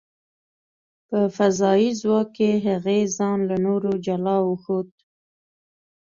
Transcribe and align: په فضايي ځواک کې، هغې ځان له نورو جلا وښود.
په 1.07 1.19
فضايي 1.37 1.89
ځواک 2.01 2.27
کې، 2.35 2.49
هغې 2.67 2.99
ځان 3.17 3.39
له 3.49 3.55
نورو 3.65 3.91
جلا 4.05 4.37
وښود. 4.43 4.89